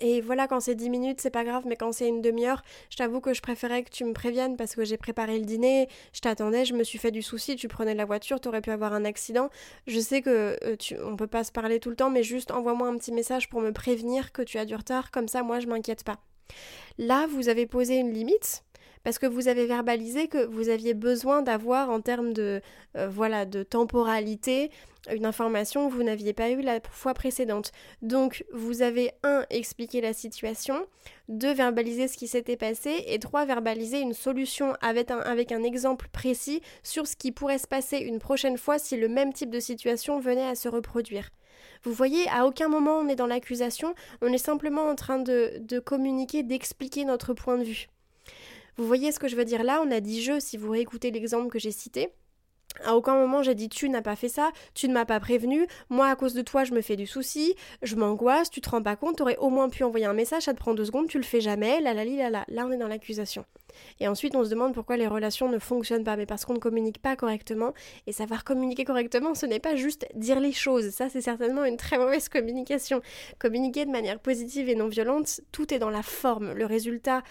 Et 0.01 0.21
voilà, 0.21 0.49
quand 0.49 0.61
c'est 0.61 0.75
10 0.75 0.91
minutes, 0.91 1.21
c'est 1.21 1.31
pas 1.31 1.45
grave, 1.45 1.65
mais 1.67 1.77
quand 1.77 1.93
c'est 1.93 2.09
une 2.09 2.23
demi-heure, 2.23 2.63
je 2.91 2.97
t'avoue 2.97 3.21
que 3.21 3.35
je 3.35 3.41
préférais 3.41 3.83
que 3.83 3.91
tu 3.91 4.05
me 4.05 4.13
préviennes 4.13 4.57
parce 4.57 4.75
que 4.75 4.85
j'ai 4.85 4.97
préparé 4.97 5.39
le 5.39 5.45
dîner, 5.45 5.89
je 6.13 6.21
t'attendais, 6.21 6.65
je 6.65 6.75
me 6.75 6.85
suis 6.85 6.99
fait 6.99 7.11
du 7.11 7.23
souci, 7.23 7.57
tu 7.57 7.69
prenais 7.69 7.95
la 7.95 8.05
voiture, 8.05 8.41
t'aurais 8.41 8.61
pu 8.61 8.71
avoir 8.71 8.93
un 8.93 9.05
accident. 9.05 9.51
Je 9.87 10.01
sais 10.01 10.23
que 10.23 10.57
euh, 10.65 10.77
tu, 10.77 10.97
on 11.01 11.17
peut 11.17 11.27
pas 11.27 11.45
se 11.45 11.53
parler 11.53 11.81
tout 11.81 11.91
le 11.91 11.97
temps, 11.97 12.11
mais 12.11 12.23
juste 12.23 12.51
envoie-moi 12.51 12.89
un 12.89 12.97
petit 12.97 13.13
message 13.13 13.49
pour 13.49 13.61
me 13.61 13.73
prévenir 13.73 14.33
que 14.33 14.43
tu 14.43 14.59
as 14.59 14.65
du 14.65 14.75
retard, 14.75 15.11
comme 15.11 15.29
ça 15.29 15.43
moi 15.43 15.61
je 15.61 15.67
m'inquiète 15.67 16.05
pas. 16.05 16.19
Là, 16.99 17.27
vous 17.27 17.49
avez 17.49 17.67
posé 17.67 17.97
une 17.97 18.13
limite 18.13 18.65
parce 19.05 19.19
que 19.19 19.27
vous 19.27 19.49
avez 19.49 19.67
verbalisé 19.67 20.29
que 20.29 20.45
vous 20.47 20.69
aviez 20.69 20.95
besoin 20.95 21.43
d'avoir 21.43 21.91
en 21.91 22.01
termes 22.01 22.33
de 22.33 22.61
euh, 22.97 23.09
voilà 23.09 23.45
de 23.45 23.63
temporalité 23.63 24.71
une 25.13 25.27
information 25.27 25.89
que 25.89 25.95
vous 25.95 26.03
n'aviez 26.03 26.33
pas 26.33 26.51
eue 26.51 26.61
la 26.61 26.81
fois 26.91 27.15
précédente. 27.15 27.73
Donc 28.03 28.45
vous 28.53 28.83
avez 28.83 29.13
un 29.23 29.45
expliqué 29.51 30.01
la 30.01 30.13
situation, 30.13 30.87
deux 31.29 31.53
verbaliser 31.53 32.09
ce 32.09 32.17
qui 32.17 32.29
s'était 32.29 32.57
passé 32.57 33.05
et 33.07 33.19
trois 33.19 33.45
verbaliser 33.45 34.01
une 34.01 34.15
solution 34.15 34.75
avec 34.81 35.11
un, 35.11 35.63
exemple 35.63 36.09
précis 36.13 36.63
sur 36.83 37.07
ce 37.07 37.17
qui 37.17 37.33
pourrait 37.33 37.59
se 37.59 37.67
passer 37.67 37.99
une 37.99 38.19
prochaine 38.19 38.59
fois 38.59 38.79
si 38.79 38.97
le 38.97 39.09
même 39.09 39.33
type 39.33 39.51
de 39.51 39.61
situation 39.61 40.21
venait 40.21 40.47
à 40.47 40.55
se 40.55 40.69
reproduire. 40.69 41.31
Vous 41.85 41.93
voyez, 41.93 42.29
à 42.29 42.47
aucun 42.47 42.69
moment 42.69 42.99
on 42.99 43.09
est 43.09 43.17
dans 43.17 43.27
l'accusation, 43.27 43.95
on 44.23 44.33
est 44.33 44.39
simplement 44.39 44.89
en 44.89 44.95
train 44.95 45.19
de 45.19 45.79
communiquer, 45.81 46.43
d'expliquer 46.43 47.05
notre 47.05 47.35
point 47.35 47.59
de 47.59 47.65
vue. 47.65 47.89
Vous 48.79 48.87
voyez 48.87 49.11
ce 49.11 49.19
que 49.19 49.27
je 49.27 49.35
veux 49.35 49.45
dire 49.45 49.65
là? 49.65 49.83
On 49.85 49.91
a 49.91 49.99
dit 49.99 50.23
je 50.23 50.39
si 50.39 50.57
vous 50.57 50.71
réécoutez 50.71 51.11
l'exemple 51.11 51.49
que 51.49 51.59
j'ai 51.59 51.73
cité. 51.73 52.11
À 52.85 52.95
aucun 52.95 53.15
moment 53.15 53.43
j'ai 53.43 53.57
dit 53.57 53.69
tu 53.69 53.89
n'as 53.89 54.03
pas 54.03 54.15
fait 54.15 54.29
ça, 54.29 54.53
tu 54.73 54.87
ne 54.87 54.95
m'as 54.95 55.05
pas 55.05 55.19
prévenu, 55.19 55.67
moi 55.89 56.07
à 56.07 56.15
cause 56.15 56.33
de 56.33 56.43
toi 56.43 56.63
je 56.63 56.73
me 56.73 56.81
fais 56.81 56.95
du 56.95 57.07
souci, 57.07 57.57
je 57.83 57.97
m'angoisse, 57.97 58.51
tu 58.51 58.61
te 58.61 58.71
rends 58.71 58.83
pas 58.83 58.95
compte, 58.95 59.17
t'aurais 59.17 59.37
au 59.39 59.51
moins 59.51 59.69
pu 59.69 59.83
envoyer 59.83 60.07
un 60.07 60.13
message, 60.13 60.45
ça 60.45 60.55
te 60.55 60.59
prend 60.59 60.75
deux 60.75 60.85
secondes, 60.85 61.09
tu 61.09 61.19
le 61.19 61.25
fais 61.25 61.41
jamais, 61.41 61.81
la 61.81 61.93
la 61.93 62.05
la 62.05 62.31
la. 62.31 62.45
Là 62.47 62.67
on 62.67 62.71
est 62.71 62.77
dans 62.77 62.87
l'accusation. 62.87 63.45
Et 64.01 64.09
ensuite, 64.09 64.35
on 64.35 64.45
se 64.45 64.51
demande 64.51 64.75
pourquoi 64.75 64.97
les 64.97 65.07
relations 65.07 65.49
ne 65.49 65.59
fonctionnent 65.59 66.05
pas, 66.05 66.17
mais 66.17 66.27
parce 66.27 66.45
qu'on 66.45 66.55
ne 66.55 66.59
communique 66.59 67.01
pas 67.01 67.17
correctement. 67.17 67.75
Et 68.07 68.13
savoir 68.13 68.45
communiquer 68.45 68.85
correctement, 68.85 69.35
ce 69.35 69.47
n'est 69.47 69.61
pas 69.61 69.77
juste 69.77 70.07
dire 70.15 70.41
les 70.41 70.53
choses. 70.53 70.91
Ça, 70.91 71.09
c'est 71.09 71.21
certainement 71.21 71.65
une 71.65 71.77
très 71.77 71.99
mauvaise 71.99 72.29
communication. 72.29 73.01
Communiquer 73.39 73.85
de 73.85 73.91
manière 73.91 74.19
positive 74.19 74.69
et 74.69 74.75
non 74.75 74.89
violente, 74.89 75.41
tout 75.53 75.73
est 75.73 75.79
dans 75.79 75.91
la 75.91 76.03
forme. 76.03 76.53
Le 76.53 76.67
résultat 76.67 77.23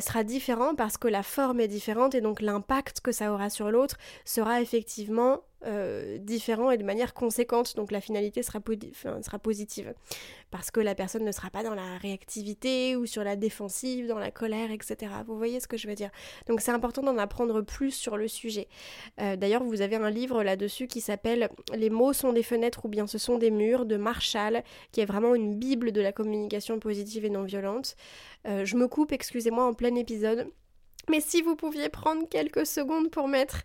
sera 0.00 0.24
différent 0.24 0.74
parce 0.74 0.96
que 0.96 1.08
la 1.08 1.22
forme 1.22 1.60
est 1.60 1.68
différente 1.68 2.14
et 2.14 2.20
donc 2.20 2.40
l'impact 2.40 3.00
que 3.00 3.12
ça 3.12 3.32
aura 3.32 3.50
sur 3.50 3.70
l'autre 3.70 3.96
sera 4.24 4.60
effectivement 4.60 5.42
euh, 5.66 6.18
différent 6.18 6.70
et 6.70 6.78
de 6.78 6.84
manière 6.84 7.12
conséquente, 7.12 7.76
donc 7.76 7.92
la 7.92 8.00
finalité 8.00 8.42
sera, 8.42 8.60
sera, 9.22 9.38
positive. 9.38 9.94
Parce 10.50 10.70
que 10.70 10.80
la 10.80 10.94
personne 10.94 11.24
ne 11.24 11.32
sera 11.32 11.50
pas 11.50 11.62
dans 11.62 11.74
la 11.74 11.98
réactivité 11.98 12.96
ou 12.96 13.06
sur 13.06 13.24
la 13.24 13.36
défensive, 13.36 14.06
dans 14.06 14.18
la 14.18 14.30
colère, 14.30 14.70
etc. 14.70 15.12
Vous 15.26 15.36
voyez 15.36 15.60
ce 15.60 15.68
que 15.68 15.76
je 15.76 15.86
veux 15.86 15.94
dire? 15.94 16.10
Donc 16.46 16.60
c'est 16.60 16.70
important 16.70 17.02
d'en 17.02 17.18
apprendre 17.18 17.60
plus 17.60 17.90
sur 17.90 18.16
le 18.16 18.26
sujet. 18.26 18.68
Euh, 19.20 19.36
d'ailleurs, 19.36 19.62
vous 19.62 19.82
avez 19.82 19.96
un 19.96 20.10
livre 20.10 20.42
là-dessus 20.42 20.86
qui 20.86 21.00
s'appelle 21.00 21.50
Les 21.74 21.90
mots 21.90 22.12
sont 22.12 22.32
des 22.32 22.42
fenêtres 22.42 22.86
ou 22.86 22.88
bien 22.88 23.06
ce 23.06 23.18
sont 23.18 23.38
des 23.38 23.50
murs 23.50 23.84
de 23.84 23.96
Marshall, 23.96 24.62
qui 24.92 25.00
est 25.00 25.06
vraiment 25.06 25.34
une 25.34 25.56
bible 25.56 25.92
de 25.92 26.00
la 26.00 26.12
communication 26.12 26.78
positive 26.78 27.24
et 27.24 27.30
non 27.30 27.44
violente. 27.44 27.96
Euh, 28.46 28.64
je 28.64 28.76
me 28.76 28.88
coupe, 28.88 29.12
excusez-moi, 29.12 29.64
en 29.66 29.74
plein 29.74 29.94
épisode. 29.94 30.48
Mais 31.10 31.20
si 31.20 31.42
vous 31.42 31.56
pouviez 31.56 31.88
prendre 31.88 32.28
quelques 32.28 32.64
secondes 32.66 33.10
pour 33.10 33.26
mettre 33.26 33.62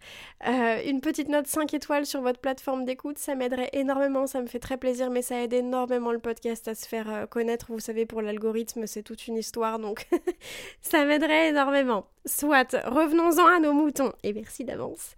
euh, 0.47 0.81
une 0.83 0.99
petite 0.99 1.29
note 1.29 1.45
5 1.45 1.75
étoiles 1.75 2.07
sur 2.07 2.21
votre 2.21 2.39
plateforme 2.39 2.85
d'écoute, 2.85 3.19
ça 3.19 3.35
m'aiderait 3.35 3.69
énormément, 3.73 4.25
ça 4.25 4.41
me 4.41 4.47
fait 4.47 4.59
très 4.59 4.77
plaisir, 4.77 5.11
mais 5.11 5.21
ça 5.21 5.43
aide 5.43 5.53
énormément 5.53 6.11
le 6.11 6.17
podcast 6.17 6.67
à 6.67 6.73
se 6.73 6.87
faire 6.87 7.07
euh, 7.07 7.25
connaître. 7.27 7.67
Vous 7.69 7.79
savez, 7.79 8.07
pour 8.07 8.23
l'algorithme, 8.23 8.87
c'est 8.87 9.03
toute 9.03 9.27
une 9.27 9.37
histoire, 9.37 9.77
donc 9.77 10.07
ça 10.81 11.05
m'aiderait 11.05 11.49
énormément. 11.49 12.07
Soit, 12.25 12.75
revenons-en 12.83 13.45
à 13.45 13.59
nos 13.59 13.73
moutons, 13.73 14.11
et 14.23 14.33
merci 14.33 14.63
d'avance. 14.63 15.15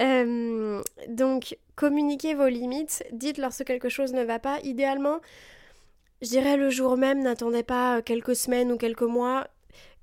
Euh, 0.00 0.82
donc, 1.06 1.56
communiquez 1.76 2.34
vos 2.34 2.48
limites, 2.48 3.04
dites 3.12 3.38
lorsque 3.38 3.64
quelque 3.64 3.88
chose 3.88 4.12
ne 4.12 4.24
va 4.24 4.40
pas. 4.40 4.58
Idéalement, 4.64 5.20
je 6.20 6.30
dirais 6.30 6.56
le 6.56 6.68
jour 6.68 6.96
même, 6.96 7.22
n'attendez 7.22 7.62
pas 7.62 8.02
quelques 8.02 8.34
semaines 8.34 8.72
ou 8.72 8.76
quelques 8.76 9.02
mois 9.02 9.46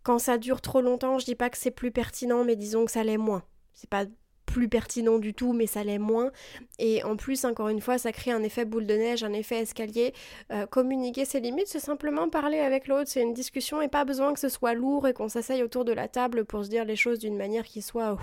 quand 0.07 0.19
ça 0.19 0.37
dure 0.37 0.61
trop 0.61 0.79
longtemps, 0.79 1.19
je 1.19 1.25
dis 1.25 1.35
pas 1.35 1.49
que 1.49 1.57
c'est 1.57 1.69
plus 1.69 1.91
pertinent, 1.91 2.45
mais 2.45 2.55
disons 2.55 2.85
que 2.85 2.91
ça 2.91 3.03
l'est 3.03 3.17
moins. 3.17 3.43
C'est 3.73 3.89
pas 3.89 4.05
plus 4.45 4.69
pertinent 4.69 5.19
du 5.19 5.33
tout, 5.33 5.51
mais 5.51 5.67
ça 5.67 5.83
l'est 5.83 5.97
moins. 5.97 6.31
Et 6.79 7.03
en 7.03 7.17
plus, 7.17 7.43
encore 7.43 7.67
une 7.67 7.81
fois, 7.81 7.97
ça 7.97 8.13
crée 8.13 8.31
un 8.31 8.41
effet 8.41 8.63
boule 8.63 8.87
de 8.87 8.93
neige, 8.93 9.25
un 9.25 9.33
effet 9.33 9.57
escalier. 9.57 10.13
Euh, 10.53 10.65
communiquer 10.65 11.25
ses 11.25 11.41
limites, 11.41 11.67
c'est 11.67 11.81
simplement 11.81 12.29
parler 12.29 12.59
avec 12.59 12.87
l'autre, 12.87 13.09
c'est 13.09 13.21
une 13.21 13.33
discussion 13.33 13.81
et 13.81 13.89
pas 13.89 14.05
besoin 14.05 14.33
que 14.33 14.39
ce 14.39 14.47
soit 14.47 14.73
lourd 14.73 15.09
et 15.09 15.13
qu'on 15.13 15.27
s'asseye 15.27 15.61
autour 15.61 15.83
de 15.83 15.91
la 15.91 16.07
table 16.07 16.45
pour 16.45 16.63
se 16.63 16.69
dire 16.69 16.85
les 16.85 16.95
choses 16.95 17.19
d'une 17.19 17.35
manière 17.35 17.65
qui 17.65 17.81
soit 17.81 18.17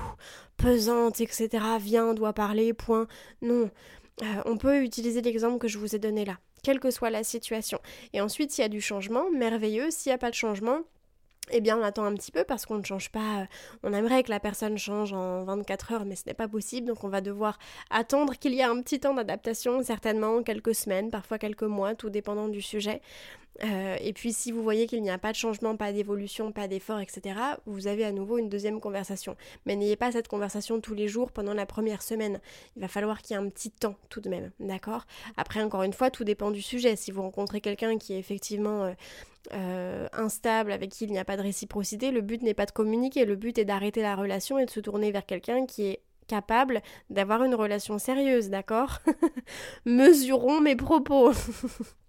pesante, 0.57 1.21
etc. 1.21 1.51
Viens, 1.79 2.15
doit 2.15 2.33
parler, 2.33 2.73
point. 2.73 3.09
Non. 3.43 3.71
Euh, 4.23 4.25
on 4.47 4.57
peut 4.57 4.83
utiliser 4.83 5.21
l'exemple 5.21 5.59
que 5.59 5.69
je 5.69 5.77
vous 5.77 5.95
ai 5.95 5.99
donné 5.99 6.25
là, 6.25 6.39
quelle 6.63 6.81
que 6.81 6.91
soit 6.91 7.11
la 7.11 7.25
situation. 7.25 7.79
Et 8.15 8.23
ensuite, 8.23 8.53
s'il 8.53 8.63
y 8.63 8.65
a 8.65 8.71
du 8.71 8.81
changement, 8.81 9.31
merveilleux. 9.31 9.91
S'il 9.91 10.09
n'y 10.09 10.15
a 10.15 10.19
pas 10.19 10.31
de 10.31 10.35
changement, 10.35 10.81
eh 11.51 11.61
bien, 11.61 11.79
on 11.79 11.83
attend 11.83 12.05
un 12.05 12.15
petit 12.15 12.33
peu 12.33 12.45
parce 12.45 12.67
qu'on 12.67 12.79
ne 12.79 12.85
change 12.85 13.11
pas. 13.11 13.43
Euh, 13.43 13.47
on 13.83 13.93
aimerait 13.93 14.23
que 14.23 14.31
la 14.31 14.41
personne 14.41 14.79
change 14.79 15.13
en 15.13 15.45
24 15.45 15.93
heures, 15.93 16.05
mais 16.05 16.17
ce 16.17 16.23
n'est 16.27 16.35
pas 16.35 16.49
possible. 16.49 16.87
Donc, 16.87 17.05
on 17.05 17.09
va 17.09 17.21
devoir 17.21 17.59
attendre 17.91 18.35
qu'il 18.35 18.55
y 18.55 18.61
ait 18.61 18.65
un 18.65 18.81
petit 18.81 19.01
temps 19.01 19.15
d'adaptation, 19.15 19.83
certainement 19.83 20.43
quelques 20.43 20.75
semaines, 20.75 21.11
parfois 21.11 21.39
quelques 21.39 21.63
mois, 21.63 21.95
tout 21.95 22.11
dépendant 22.11 22.49
du 22.49 22.63
sujet. 22.63 23.01
Euh, 23.63 23.97
et 24.01 24.13
puis 24.13 24.33
si 24.33 24.51
vous 24.51 24.63
voyez 24.63 24.87
qu'il 24.87 25.03
n'y 25.03 25.11
a 25.11 25.19
pas 25.19 25.31
de 25.31 25.37
changement, 25.37 25.77
pas 25.77 25.93
d'évolution, 25.93 26.53
pas 26.53 26.69
d'effort, 26.69 27.01
etc., 27.01 27.37
vous 27.67 27.87
avez 27.87 28.05
à 28.05 28.13
nouveau 28.13 28.39
une 28.39 28.49
deuxième 28.49 28.81
conversation. 28.81 29.37
Mais 29.67 29.77
n'ayez 29.77 29.97
pas 29.97 30.13
cette 30.13 30.29
conversation 30.29 30.81
tous 30.81 30.95
les 30.95 31.09
jours 31.09 31.31
pendant 31.31 31.55
la 31.55 31.67
première 31.67 32.03
semaine. 32.03 32.41
Il 32.77 32.83
va 32.83 32.89
falloir 32.89 33.23
qu'il 33.23 33.37
y 33.37 33.39
ait 33.39 33.43
un 33.43 33.49
petit 33.49 33.71
temps 33.71 33.97
tout 34.09 34.21
de 34.21 34.29
même, 34.29 34.51
d'accord? 34.61 35.07
Après, 35.37 35.63
encore 35.63 35.83
une 35.83 35.93
fois, 35.93 36.11
tout 36.11 36.25
dépend 36.25 36.51
du 36.51 36.63
sujet. 36.63 36.97
Si 36.97 37.11
vous 37.11 37.23
rencontrez 37.23 37.61
quelqu'un 37.61 37.99
qui 37.99 38.15
est 38.15 38.19
effectivement... 38.19 38.85
Euh, 38.85 38.93
euh, 39.53 40.09
instable, 40.15 40.73
avec 40.73 40.91
qui 40.91 41.05
il 41.05 41.11
n'y 41.11 41.19
a 41.19 41.25
pas 41.27 41.37
de 41.37 41.43
réciprocité, 41.43 42.11
le 42.13 42.23
but 42.23 42.41
n'est 42.41 42.55
pas 42.55 42.65
de 42.65 42.71
communiquer, 42.71 43.27
le 43.27 43.37
but 43.37 43.59
est 43.59 43.67
d'arrêter 43.67 44.01
la 44.01 44.17
relation 44.17 44.59
et 44.59 44.65
de 44.65 44.71
se 44.71 44.81
tourner 44.81 45.13
vers 45.13 45.27
quelqu'un 45.27 45.67
qui 45.67 45.83
est 45.85 46.01
capable 46.29 46.81
d'avoir 47.11 47.45
une 47.45 47.55
relation 47.55 47.99
sérieuse, 47.99 48.49
d'accord? 48.49 49.01
Mesurons 49.85 50.63
mes 50.63 50.77
propos. 50.77 51.33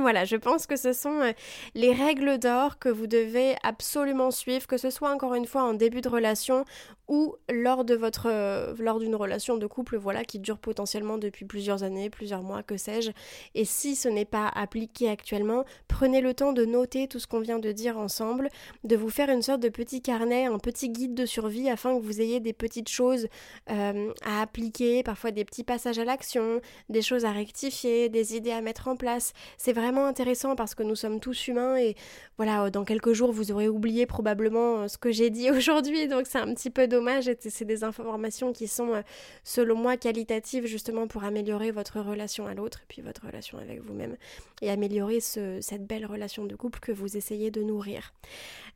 Voilà, 0.00 0.24
je 0.24 0.36
pense 0.36 0.66
que 0.66 0.76
ce 0.76 0.92
sont 0.92 1.20
euh, 1.20 1.32
les 1.74 1.92
règles 1.92 2.38
d'or 2.38 2.78
que 2.78 2.88
vous 2.88 3.06
devez 3.06 3.54
absolument 3.62 4.30
suivre, 4.30 4.66
que 4.66 4.76
ce 4.76 4.90
soit 4.90 5.10
encore 5.10 5.34
une 5.34 5.46
fois 5.46 5.62
en 5.62 5.74
début 5.74 6.00
de 6.00 6.08
relation 6.08 6.64
ou 7.10 7.34
lors 7.50 7.84
de 7.84 7.96
votre 7.96 8.28
euh, 8.30 8.72
lors 8.78 9.00
d'une 9.00 9.16
relation 9.16 9.56
de 9.56 9.66
couple 9.66 9.96
voilà 9.96 10.24
qui 10.24 10.38
dure 10.38 10.58
potentiellement 10.58 11.18
depuis 11.18 11.44
plusieurs 11.44 11.82
années, 11.82 12.08
plusieurs 12.08 12.42
mois, 12.42 12.62
que 12.62 12.76
sais-je. 12.76 13.10
Et 13.56 13.64
si 13.64 13.96
ce 13.96 14.08
n'est 14.08 14.24
pas 14.24 14.46
appliqué 14.54 15.08
actuellement, 15.10 15.64
prenez 15.88 16.20
le 16.20 16.34
temps 16.34 16.52
de 16.52 16.64
noter 16.64 17.08
tout 17.08 17.18
ce 17.18 17.26
qu'on 17.26 17.40
vient 17.40 17.58
de 17.58 17.72
dire 17.72 17.98
ensemble, 17.98 18.48
de 18.84 18.96
vous 18.96 19.10
faire 19.10 19.28
une 19.28 19.42
sorte 19.42 19.60
de 19.60 19.68
petit 19.68 20.02
carnet, 20.02 20.46
un 20.46 20.58
petit 20.58 20.88
guide 20.88 21.14
de 21.14 21.26
survie 21.26 21.68
afin 21.68 21.98
que 21.98 22.02
vous 22.02 22.20
ayez 22.20 22.38
des 22.38 22.52
petites 22.52 22.88
choses 22.88 23.26
euh, 23.70 24.12
à 24.24 24.40
appliquer, 24.40 25.02
parfois 25.02 25.32
des 25.32 25.44
petits 25.44 25.64
passages 25.64 25.98
à 25.98 26.04
l'action, 26.04 26.60
des 26.88 27.02
choses 27.02 27.24
à 27.24 27.32
rectifier, 27.32 28.08
des 28.08 28.36
idées 28.36 28.52
à 28.52 28.60
mettre 28.60 28.86
en 28.86 28.94
place. 28.94 29.32
C'est 29.58 29.72
vraiment 29.72 29.89
intéressant 29.98 30.56
parce 30.56 30.74
que 30.74 30.82
nous 30.82 30.96
sommes 30.96 31.20
tous 31.20 31.48
humains 31.48 31.76
et 31.76 31.96
voilà, 32.36 32.70
dans 32.70 32.84
quelques 32.84 33.12
jours 33.12 33.32
vous 33.32 33.52
aurez 33.52 33.68
oublié 33.68 34.06
probablement 34.06 34.88
ce 34.88 34.98
que 34.98 35.10
j'ai 35.10 35.30
dit 35.30 35.50
aujourd'hui, 35.50 36.08
donc 36.08 36.26
c'est 36.26 36.38
un 36.38 36.54
petit 36.54 36.70
peu 36.70 36.86
dommage 36.86 37.28
c'est 37.48 37.64
des 37.64 37.84
informations 37.84 38.52
qui 38.52 38.68
sont, 38.68 38.94
euh, 38.94 39.02
selon 39.44 39.76
moi, 39.76 39.96
qualitatives 39.96 40.66
justement 40.66 41.06
pour 41.06 41.24
améliorer 41.24 41.70
votre 41.70 42.00
relation 42.00 42.46
à 42.46 42.54
l'autre 42.54 42.80
et 42.82 42.86
puis 42.88 43.02
votre 43.02 43.26
relation 43.26 43.58
avec 43.58 43.80
vous-même 43.80 44.16
et 44.62 44.70
améliorer 44.70 45.20
cette 45.20 45.86
belle 45.86 46.06
relation 46.06 46.44
de 46.44 46.56
couple 46.56 46.80
que 46.80 46.92
vous 46.92 47.16
essayez 47.16 47.50
de 47.50 47.62
nourrir. 47.62 48.12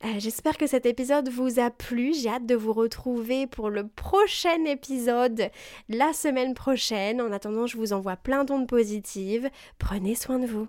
Euh, 0.05 0.09
j'espère 0.19 0.57
que 0.57 0.67
cet 0.67 0.87
épisode 0.87 1.29
vous 1.29 1.59
a 1.61 1.71
plu. 1.71 2.15
J'ai 2.15 2.29
hâte 2.29 2.47
de 2.47 2.55
vous 2.55 2.73
retrouver 2.73 3.47
pour 3.47 3.71
le 3.71 3.87
prochain 3.87 4.65
épisode 4.65 5.51
la 5.89 6.13
semaine 6.13 6.55
prochaine. 6.55 7.21
En 7.21 7.33
attendant, 7.33 7.67
je 7.67 7.77
vous 7.77 7.93
envoie 7.93 8.17
plein 8.17 8.45
d'ondes 8.45 8.69
positives. 8.69 9.49
Prenez 9.79 10.15
soin 10.15 10.39
de 10.39 10.47
vous. 10.47 10.69